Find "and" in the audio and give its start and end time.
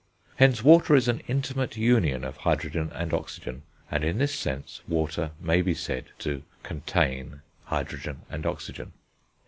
2.95-3.13, 3.91-4.03, 8.27-8.43